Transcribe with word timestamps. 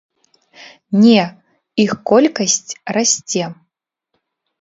Не, 1.03 1.23
іх 1.83 1.91
колькасць 2.11 2.57
расце. 2.97 3.43